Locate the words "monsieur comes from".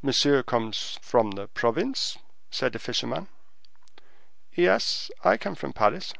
0.00-1.32